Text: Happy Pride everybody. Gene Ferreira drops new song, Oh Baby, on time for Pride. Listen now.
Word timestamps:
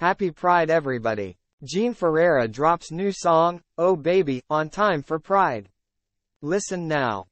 Happy 0.00 0.30
Pride 0.30 0.70
everybody. 0.70 1.36
Gene 1.62 1.92
Ferreira 1.92 2.48
drops 2.48 2.90
new 2.90 3.12
song, 3.12 3.60
Oh 3.76 3.96
Baby, 3.96 4.42
on 4.48 4.70
time 4.70 5.02
for 5.02 5.18
Pride. 5.18 5.68
Listen 6.40 6.88
now. 6.88 7.26